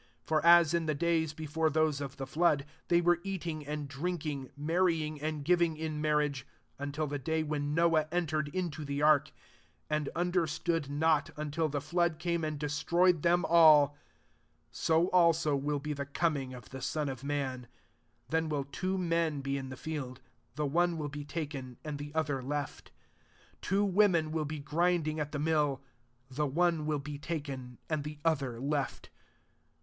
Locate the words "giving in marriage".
5.45-6.47